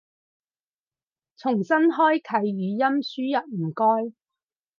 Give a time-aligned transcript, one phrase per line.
[1.37, 4.15] 重新開啟語音輸入唔該